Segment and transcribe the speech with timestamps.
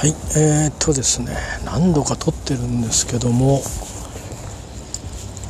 [0.00, 3.60] はいえー、っとですね何度か撮ってるんですけども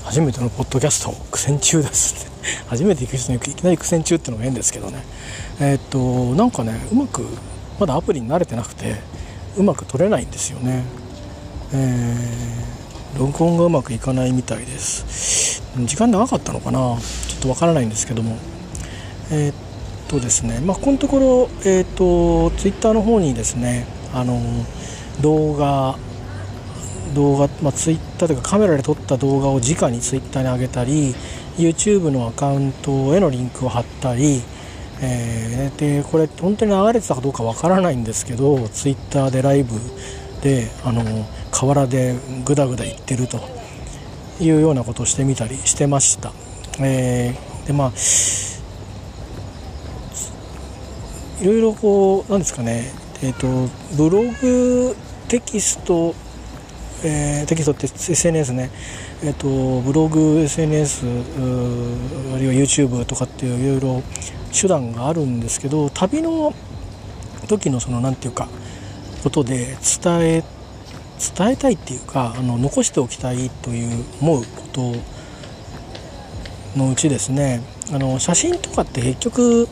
[0.03, 2.27] 初めてのポッドキャスト苦戦中です
[2.67, 5.05] 初めて行く人にいきなり苦戦中ってのも変ですけどね。
[5.61, 7.25] えー、っとなんかねうまく
[7.79, 8.97] まだアプリに慣れてなくて
[9.57, 10.83] うまく撮れないんですよね。
[11.73, 15.63] えー、録音がうまくいかないみたいです。
[15.79, 16.81] 時間長かったのかな？
[17.29, 18.37] ちょっとわからないんですけども。
[19.31, 19.55] えー、っ
[20.09, 24.41] とですねまあここのところえー、っとツイッターの方にですねあの
[25.21, 25.97] 動画
[27.15, 31.15] 動画、まあ、ツイッターというかカメラで撮った動画を直にツイッターに上げたり
[31.57, 34.43] YouTube のアカウントへのリンクを貼ったり、
[35.03, 39.75] えー、でこれ本当に流れてたかどうかわからないんですけどツイッターでライブ
[40.43, 41.03] であの
[41.51, 43.41] 河原でグダグダ言ってると
[44.41, 46.33] いうようなことをしてみたりしてました。
[46.79, 47.93] えー、でまあ
[51.43, 52.91] いろいろこうなんですかね
[53.23, 54.97] えーと、ブログ
[55.29, 56.15] テキスト、
[57.05, 58.71] えー、テキストって SNS ね、
[59.23, 64.03] えーと、ブログ SNS あるいは YouTube とかっていういろいろ
[64.59, 66.55] 手段があるんですけど旅の
[67.47, 68.49] 時のその何て言うか
[69.23, 70.45] ことで伝え
[71.37, 74.95] 伝えたいっていうかあの残しておきたいという思うこと
[76.79, 77.61] のうちですね。
[77.93, 79.69] あの写真とかって結局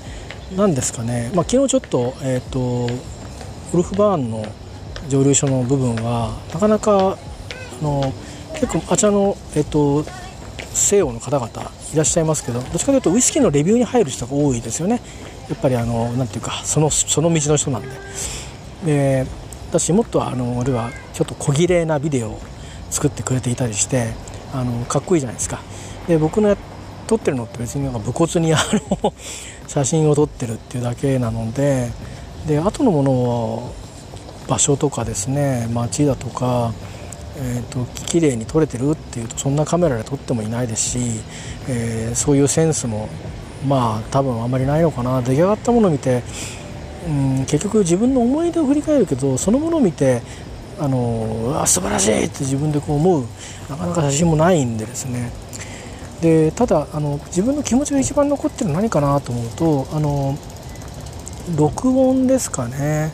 [0.57, 2.89] 何ですかね、まあ、昨日ちょっと,、えーと
[3.73, 4.45] ウルフバーンの
[5.09, 7.19] 蒸留所の部分はなかなか
[7.81, 8.13] あの
[8.55, 10.05] 結構あちらの、えっと、
[10.75, 11.49] 西洋の方々
[11.93, 15.01] いらっしゃいますけどどっちかというとウイスキーのレビューに入る人が多いですよね
[15.49, 17.89] やっぱりあのなんていうかそのその道の人なんで。
[18.85, 19.27] で
[19.71, 22.41] 私もっとあの俺はちょっと小綺麗なビデオを
[22.91, 24.15] 作ってくれていたりして
[24.55, 25.61] あのかっこいいじゃないですか。
[26.07, 26.57] で僕の
[27.07, 28.59] 撮ってるのって別になんか武骨にあ
[29.03, 29.13] の
[29.67, 31.91] 写真を撮ってるっていうだけなので
[32.47, 33.75] で後のものを
[34.49, 36.73] 場所とかですね街だとか、
[37.37, 40.99] えーと、綺麗に撮れてるっていうとそんなカメラで撮ってもいないですし、
[41.69, 43.09] えー、そういうセンスも
[43.67, 45.21] まあ多分あんまりないのかな。
[45.21, 46.23] 出来上がったものを見て、
[47.07, 50.23] うん、結局自分の思い出を振り返るけどそのものを見て
[50.81, 53.25] あのあ素晴らしいって自分でこう思う
[53.69, 55.31] なかなか写真もないんでですね。
[56.21, 60.37] でただあの自分の気持ちが一番残ってるの何かなと思うとあの
[61.57, 63.13] 録音ですかね。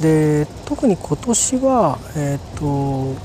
[0.00, 3.20] で特に今年はえっ、ー、と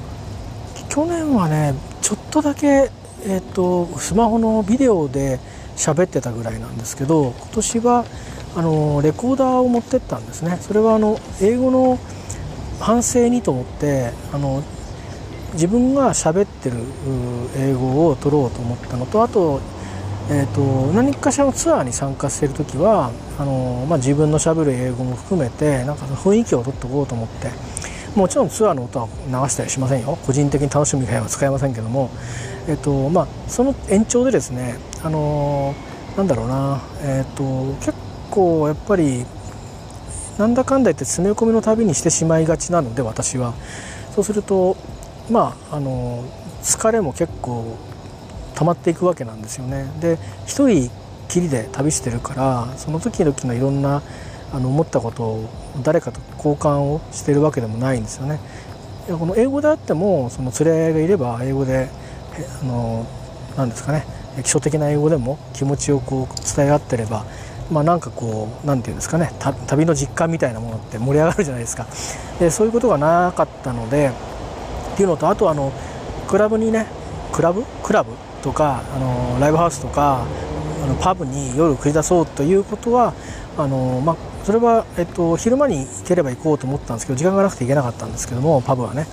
[0.90, 5.40] 去年はねちょっとだけえっ、ー、とスマホのビデオで
[5.76, 8.06] 喋ってたぐらいなんですけど今年は
[8.56, 10.58] あのレコーダーを持ってったんですね。
[10.62, 12.00] それはあの英語の
[12.80, 14.64] 反省にと思ってあの
[15.54, 16.78] 自分が喋ってる
[17.58, 19.62] 英語を取ろうと思ったのとあと
[20.28, 20.62] えーと、
[20.94, 27.52] 何かしらのツアーに参加している時はあの、まあ、自分のしゃべる英語も含めてなんか雰囲気を取っておこうと思って
[28.16, 30.18] もちろんツアーの音は流したりしませんよ。
[30.26, 32.10] 個人的に楽しむ以外は使えませんけども、
[32.68, 35.76] えーとまあ、その延長でですねあの
[36.18, 37.94] なんだろうな、えーと、結
[38.32, 39.26] 構やっぱり
[40.40, 43.54] なんだかんだ言って詰め込みの旅にしてしまいがちなので私は。
[44.16, 44.78] そうすると
[45.30, 46.24] まああの
[46.64, 47.78] 疲れも結構
[48.56, 49.86] 溜まっていくわけなんですよね。
[50.00, 50.90] で一人
[51.28, 54.02] きりで旅してるからその時々のいろんな
[54.54, 55.50] あの思ったことを
[55.84, 58.40] 誰かと交換をしてるわけでもないんですよね。
[59.08, 61.90] この英語であってもその連れ合いがいれば英語で
[62.62, 63.06] あの
[63.58, 64.06] 何ですかね
[64.38, 67.26] 基礎的な英語でも気持ちをこう伝え合ってれば
[67.72, 69.32] まあ、なんかこう何て言うんですかね
[69.68, 71.88] 旅の実感みたいなものって盛り上がるじゃないですか
[72.40, 74.12] でそういうことがなかったので
[74.94, 75.72] っていうのとあとあの
[76.28, 76.86] クラブにね
[77.34, 77.64] クラブ？
[77.84, 78.12] クラブ？
[78.46, 80.24] とかあのライブハウスとか
[80.84, 83.16] あのパブに夜繰り出そうということは
[83.58, 89.08] あの、まあ、それは、えっと、昼間に行ければ行こうと思ったんですけど時間がなくて行けなかったんですけどもパブはね、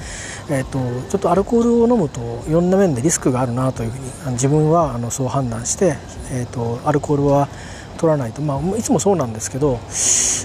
[0.50, 0.78] えっと、
[1.08, 5.96] ちょっとアルコールを飲むといろんな面でリスクがあるなというふうに自分はあのそう判断して、
[6.30, 7.48] えっと、アルコールは
[7.96, 9.80] 取らないと、まあ、いつもそうなんですけど、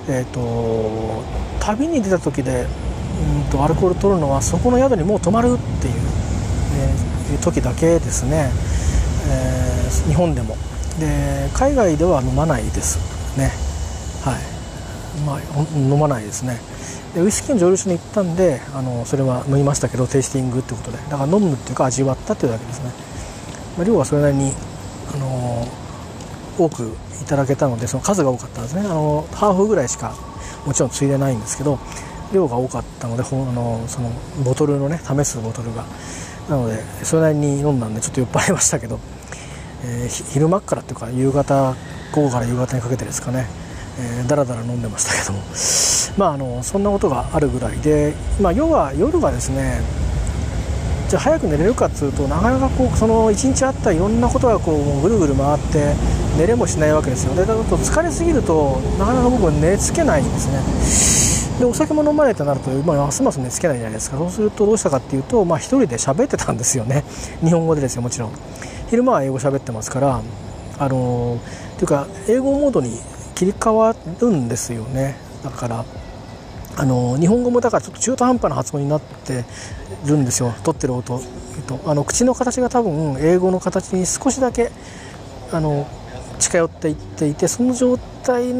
[0.08, 1.24] えっと、
[1.60, 2.68] 旅に出た時で
[3.18, 5.94] うんとアルコール取るのはそこの宿にもう泊まるっていう、
[7.34, 8.52] えー、時だけですね。
[9.28, 10.56] えー、日本でも。
[11.00, 12.98] で海外では飲まないです
[13.38, 13.52] ね。
[14.24, 14.42] はい。
[15.26, 15.40] まあ
[15.76, 16.60] 飲まないですね。
[17.14, 20.98] でウイスキーの蒸留所に行ったんであのそれは飲みましたけどテイスティングってことで。
[21.10, 22.92] だから飲むっていうか味わったっていうだけですね、
[23.78, 24.52] まあ、量はそれなりに
[25.14, 25.68] あの
[26.58, 28.82] 多くいただけたのでその数が多かったんですね。
[28.82, 30.16] あのハーフぐらいしか
[30.66, 31.80] もちろんついでないんですけど
[32.34, 34.12] 量が多かったのであのその
[34.44, 35.86] ボトルのね試すボトルが。
[36.50, 39.00] なのでそれなりに飲んだんでちょっと酔っ払いましたけど、
[39.88, 41.76] えー、昼間からっていうか夕方
[42.12, 43.48] 午後から夕方にかけてですかね、
[44.00, 45.40] えー、だらだら飲んでましたけども、
[46.18, 49.82] まあ、あのそんなことがあるぐらいで、まあ、要は夜はですね
[51.08, 55.94] じゃあ早く寝れるかっつうとなかなかこうその1日あったいろんなことがこうぐるぐる回って
[56.38, 57.34] 寝れもしないわけですよ。
[57.34, 61.60] でだと疲れすぎるとなかなか僕は寝つけないんですね。
[61.60, 64.18] でお酒も飲まれてなると、まあ、ますます寝つけないじゃないですか。
[64.18, 67.04] そうするとどうしたかっていうと、まあ、1人で喋ってたんですよね。
[67.42, 68.32] 日本語でですよもちろん。
[68.90, 70.22] 昼間は英語喋ってますから
[70.80, 71.40] あの
[71.78, 72.92] というか英語モードに
[73.36, 75.16] 切り替わるんですよね。
[75.44, 75.86] だから
[76.76, 79.46] あの日本語もだからちょっと中途半端な発音になって
[80.06, 80.54] るんですよ。
[80.64, 81.20] 取ってる音。
[81.56, 84.72] えっとあの口の形が多分英語の形に少しだけ
[85.52, 85.88] あの
[86.40, 88.54] 近寄っていっていてその状態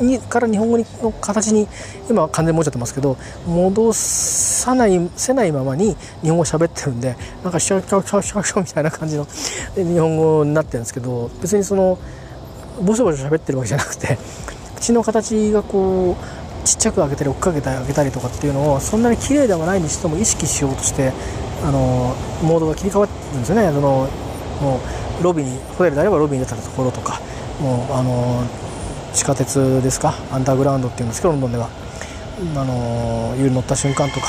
[0.00, 1.68] にから日本語の形に
[2.10, 3.16] 今は完全に戻っちゃってますけど
[3.46, 3.92] 戻
[4.66, 7.14] さないせないままに日本語喋ってるんで
[7.44, 9.24] なんかシャシャシャシャシャみたいな感じの
[9.76, 11.96] 日本語になってるんですけど別にその
[12.82, 14.18] ボソボソ喋ってるわけじゃなくて
[14.74, 21.12] 口の形がこうちっちゃく開けたり追っかけてあげたりとかっていうのをそんなに綺麗ではないにしても意識しようとして
[21.64, 23.68] あのモードが切り替わってるんですよね。
[23.68, 24.08] その
[24.60, 24.80] も
[25.20, 27.20] うロビーにホテルであればロビーに出たところとか
[27.60, 28.42] もうあの
[29.14, 30.14] 地下鉄ですか？
[30.32, 31.68] アンダーグラウンドっていうんですけどロンドンでは。
[32.54, 34.26] あの湯に乗った瞬間とか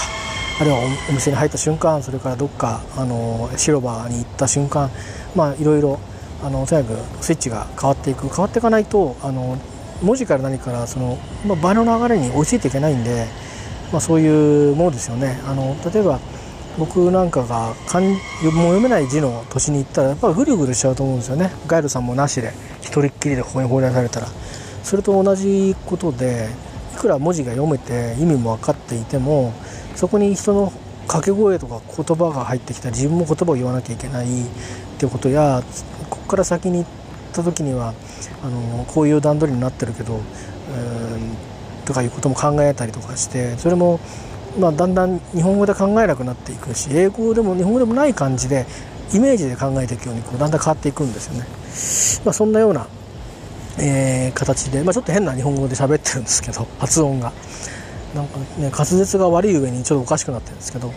[0.60, 4.90] あるいはお店に入った瞬間それからどっかあの広場に行った瞬間
[5.36, 6.00] まあいろいろ
[6.44, 8.28] あのとにかくスイッチが変わっていく。
[8.28, 9.58] 変わっていかないとあの
[10.02, 13.26] 文字から何からその、まあ、場の流れに追いついていけないんで、
[13.92, 15.40] まあ、そういうものですよね。
[15.48, 16.20] あの例えば
[16.78, 18.20] 僕なんかがかんもう
[18.52, 21.52] 読めない字の年に行ったらやっぱりぐるぐるしちゃうと思うんですよね。
[21.66, 22.52] ガイドさんもなしで
[22.82, 24.28] 一人っきりでここに放り出されたら。
[24.84, 26.48] それと同じことで
[26.94, 29.54] いくら文字が読めて意味も分かっていても
[29.98, 30.72] そこに人の
[31.08, 34.48] 掛け声とか言葉が入ってきた自分も言葉を言わなきゃいけないっ
[35.00, 35.64] てことや
[36.12, 36.86] ここから先に行っ
[37.34, 37.96] た時には
[38.44, 40.20] あのこういう段取りになってるけど、
[40.72, 44.00] えー、とかいうことも考えたりとかしてそれも、
[44.60, 48.68] まあ、だんだん日本語で考えなくなっていくし英語でも日本語でもない感じで
[49.14, 51.48] イメージで考えていくようにこうだんだん変わっていくんですよね。
[52.26, 52.86] まあ、そんなような、
[53.80, 57.32] えー、形で、まあ、ちょっと変な日本語で喋ってるんですけど発音が。
[58.16, 60.88] なんかね、滑舌が悪い上にちょっとおかしくなってるんですけど、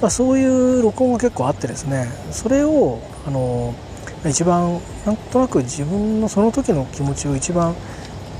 [0.00, 3.74] まあ、そういう録音が結構あってですねそれをあの
[4.24, 7.74] 一番なんとなく自分のその時の気持ちを一番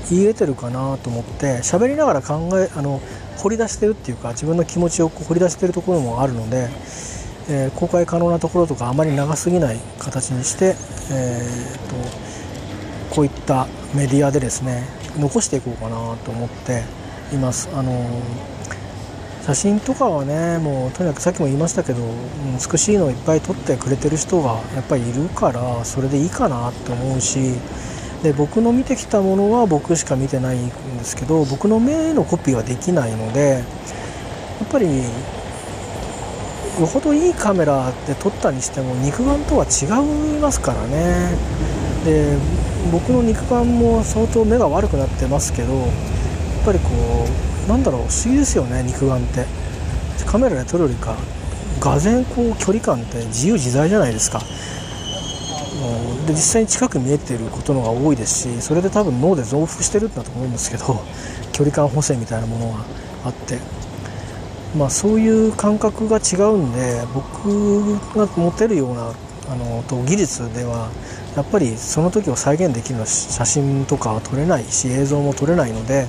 [0.09, 3.01] 言えてるかなと思って喋りながら考えあの
[3.37, 6.69] 掘り出してるっていうか自分の気持ちを掘り出してるところもあるので、
[7.49, 10.75] えー、公開可能なところとかあまり長すぎない形にして、
[11.11, 14.83] えーと、こういったメディアでですね
[15.17, 16.83] 残していこうかなと思って
[17.33, 17.69] います。
[17.73, 18.21] あの
[19.47, 22.01] 写真とかはねもうとにかくさっきも言いましたけど
[22.71, 27.53] 美しいのをいっぱい撮ってくれてる人がやっぱりいるからそれでいいかなって思うし
[28.23, 33.63] で僕の見てきたものは僕しか見てないんですけど僕の目のコピーはできないので
[34.59, 34.85] やっぱり
[36.79, 39.85] よほどいいカメラで撮ったにしても肉眼とは違
[40.35, 41.37] いますからね
[42.03, 42.37] で
[42.91, 45.87] 僕の肉眼も相当目が悪くなってますけど
[46.67, 46.89] ぱりこ
[47.65, 49.45] うなんだろう不思議ですよね肉眼って。
[50.25, 51.15] カメラで撮るよりか
[51.79, 54.41] がぜこう距離感って自由自在じゃないですか。
[56.25, 61.01] で実際に近く見えてることのが多いですしそれで多分脳で増幅してるんだと思うんですけど
[61.53, 62.79] 距離感補正みたいなものが
[63.25, 63.59] あって。
[64.77, 69.13] まあそういう感覚が違うんで僕が持てるような
[69.49, 70.89] あのと技術では
[71.37, 76.07] やっぱりその時を再現できるのは写真とかは撮れないし映像も撮れないので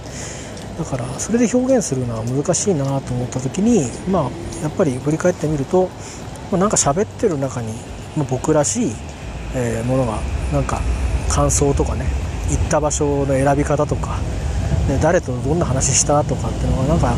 [0.78, 4.22] だからそれで表現するのは難しいなと思った時にまあ
[4.62, 5.88] やっぱり振り返ってみると、
[6.52, 7.72] まあ、なんか喋ってる中に、
[8.16, 8.92] ま、僕らしい、
[9.56, 10.20] え、ものが
[10.52, 10.80] なんか
[11.28, 12.06] 感想とかね
[12.48, 14.18] 行った場所の選び方とか、
[14.88, 17.14] ね、誰とどんな話したとかっていうのはなんか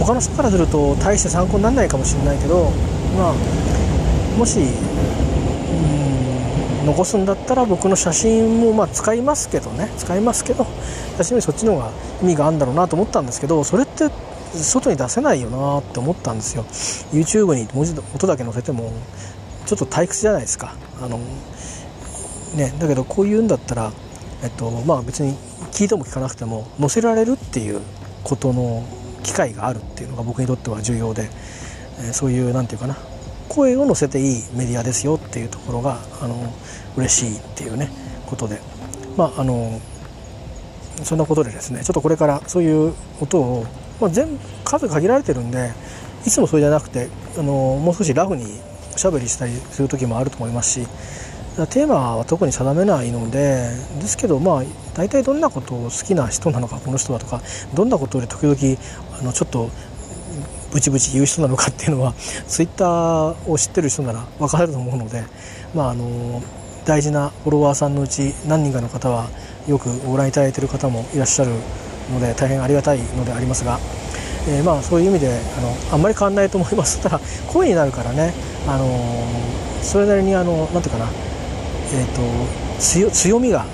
[0.00, 2.70] 他の人からすると大して参考にならないかもしれないけど
[3.16, 3.34] まあ
[4.36, 4.58] もし
[6.88, 9.90] 残すんだったら僕の写真もまあ使いますけどね。
[9.98, 10.66] 使いますけど
[11.18, 11.90] 写真よりそっちの方が
[12.22, 14.08] 意味があるんだろうなと思ったんですけどそれって
[14.54, 16.64] 外に出せないよなって思ったんですよ。
[17.12, 18.90] YouTube に文字音だけ載せても
[19.66, 20.74] ちょっと退屈じゃないですか。
[21.02, 21.18] あの
[22.56, 23.92] ねだけどこういうんだったら
[24.42, 25.36] えっとまあ別に
[25.72, 27.82] 聞いても聞かなくても載せられるっていう
[28.24, 28.82] ことの
[29.22, 31.28] 機会があるっていうのが僕にとっては重要で、
[32.00, 33.17] えそういう何て言うかな。
[33.48, 36.52] 声を載せていいメディアですよっていうところがあの
[36.96, 37.90] 嬉しいっていうね
[38.26, 38.60] ことで。
[39.16, 39.80] まああの
[41.04, 43.66] そんなことでですねちょっとこれからそういう音を、
[44.00, 45.72] まあ、全数限られてるんで
[46.26, 48.44] いつもそれじゃなくてあのもう少しラフに
[48.94, 50.86] おしゃべりしたりする時もあると思いますし
[51.70, 53.68] テーマは特に定めないので
[54.00, 54.62] ですけどまあ
[54.94, 57.40] 大体どんなことを好きな人なのかこの人はとか
[57.74, 58.56] どんなことで時々
[59.20, 59.70] あのちょっと
[60.72, 62.14] ブチブチ言う人なのかっていうのは
[62.46, 65.22] ツイッターを知ってる人なら分かると思うので、
[65.74, 66.42] まあ、あの
[66.84, 69.28] 大事なフォロワーさんのうち何人かの方は
[69.66, 71.50] よくご覧いただいている方もいらっしゃる
[72.12, 73.78] ので大変ありがたいのでありますが、
[74.48, 77.00] えー、まあそういう意味であのあんまり変わんないと思います。
[77.00, 78.32] ただ 声になるからね、
[78.66, 78.88] あの
[79.82, 81.10] それなりにあのなんていうかな、
[81.92, 83.66] えーと、強みが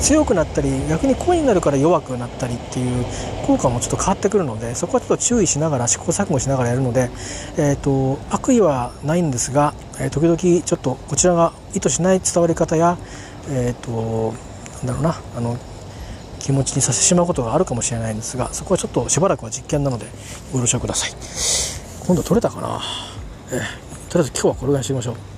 [0.00, 3.04] 強くなったり逆に声になるから弱くなったりっていう
[3.46, 7.10] 効果もちょっと変わってくるのでそこはちょっと注意しながら試行錯誤しながらやるので、
[7.56, 12.96] えーと、悪意はないんですが、えー、時々ちょっとこちらが意図しない伝わり方や、
[13.50, 14.34] えーと、
[14.78, 15.58] なんだろうなあの
[16.38, 20.06] 気持ちにさせてしまうことがあるかもしれないんですがそこはちょっとしばらくは実験なので
[20.52, 21.10] ご了承ください。
[22.06, 22.80] 今度取れたかな、
[23.52, 25.37] えー、とりあえず今日はこれぐらいにしてみましょう。